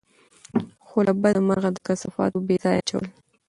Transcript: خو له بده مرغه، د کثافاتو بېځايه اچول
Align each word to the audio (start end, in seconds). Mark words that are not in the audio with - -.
خو 0.85 0.97
له 1.07 1.13
بده 1.21 1.41
مرغه، 1.47 1.69
د 1.73 1.77
کثافاتو 1.87 2.45
بېځايه 2.47 2.79
اچول 2.81 3.05